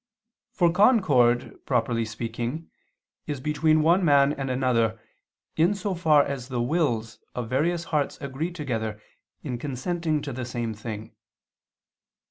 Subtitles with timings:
[0.49, 2.71] For concord, properly speaking,
[3.27, 4.99] is between one man and another,
[5.55, 8.99] in so far as the wills of various hearts agree together
[9.43, 11.13] in consenting to the same thing.